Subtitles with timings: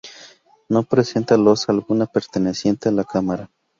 [0.67, 3.51] No presenta losa alguna perteneciente a la cámara.